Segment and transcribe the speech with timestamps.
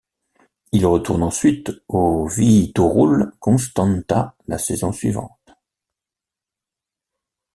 [0.71, 5.53] Il retourne ensuite au Viitorul Constanța la saison suivante.